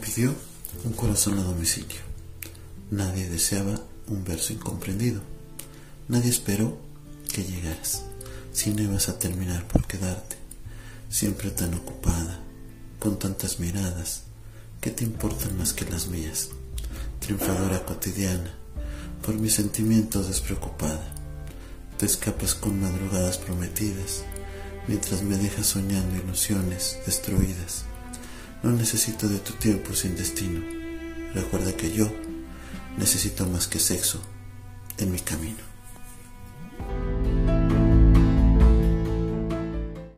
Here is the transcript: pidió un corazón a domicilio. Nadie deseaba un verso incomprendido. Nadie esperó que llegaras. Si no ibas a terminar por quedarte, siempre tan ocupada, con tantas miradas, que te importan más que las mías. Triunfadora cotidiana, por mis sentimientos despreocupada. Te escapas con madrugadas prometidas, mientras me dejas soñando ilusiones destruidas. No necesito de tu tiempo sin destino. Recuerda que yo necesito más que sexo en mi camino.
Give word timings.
pidió 0.00 0.34
un 0.84 0.92
corazón 0.92 1.38
a 1.38 1.42
domicilio. 1.42 2.00
Nadie 2.90 3.28
deseaba 3.28 3.80
un 4.08 4.24
verso 4.24 4.52
incomprendido. 4.52 5.20
Nadie 6.08 6.30
esperó 6.30 6.76
que 7.32 7.44
llegaras. 7.44 8.02
Si 8.52 8.70
no 8.70 8.82
ibas 8.82 9.08
a 9.08 9.18
terminar 9.18 9.68
por 9.68 9.86
quedarte, 9.86 10.36
siempre 11.08 11.50
tan 11.50 11.74
ocupada, 11.74 12.40
con 12.98 13.18
tantas 13.18 13.60
miradas, 13.60 14.22
que 14.80 14.90
te 14.90 15.04
importan 15.04 15.56
más 15.56 15.72
que 15.72 15.84
las 15.84 16.08
mías. 16.08 16.48
Triunfadora 17.20 17.84
cotidiana, 17.84 18.52
por 19.24 19.36
mis 19.36 19.54
sentimientos 19.54 20.26
despreocupada. 20.26 21.14
Te 21.96 22.06
escapas 22.06 22.54
con 22.54 22.80
madrugadas 22.80 23.38
prometidas, 23.38 24.24
mientras 24.88 25.22
me 25.22 25.36
dejas 25.36 25.66
soñando 25.66 26.16
ilusiones 26.16 26.98
destruidas. 27.06 27.84
No 28.62 28.72
necesito 28.72 29.28
de 29.28 29.38
tu 29.38 29.54
tiempo 29.54 29.94
sin 29.94 30.16
destino. 30.16 30.60
Recuerda 31.34 31.72
que 31.72 31.92
yo 31.92 32.12
necesito 32.98 33.46
más 33.46 33.66
que 33.66 33.78
sexo 33.78 34.20
en 34.98 35.12
mi 35.12 35.18
camino. 35.18 35.69